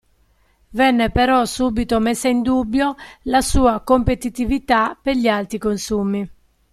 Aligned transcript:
Venne 0.71 1.11
però 1.11 1.45
subito 1.45 1.99
messa 1.99 2.27
in 2.27 2.41
dubbio 2.41 2.95
la 3.25 3.41
sua 3.41 3.81
competitività 3.81 4.97
per 4.99 5.15
gli 5.15 5.27
alti 5.27 5.59
consumi. 5.59 6.27